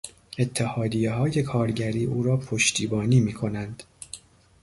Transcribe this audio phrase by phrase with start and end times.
[0.37, 3.83] اتحادیههای کارگری او را پشتیبانی میکنند.